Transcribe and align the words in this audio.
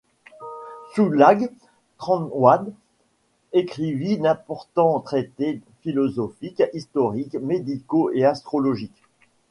Tsouglag 0.95 1.51
Trengwa 1.99 2.65
écrivit 3.53 4.17
d'importants 4.17 4.99
traités 4.99 5.61
philosophiques, 5.83 6.63
historiques, 6.73 7.35
médicaux 7.35 8.09
et 8.11 8.25
astrologiques. 8.25 9.03